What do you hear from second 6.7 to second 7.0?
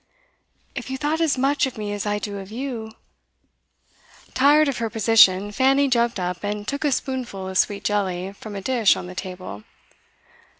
a